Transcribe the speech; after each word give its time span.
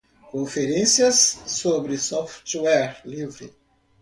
Conferências 0.31 1.41
sobre 1.45 1.95
software 1.95 2.99
livre. 3.05 3.53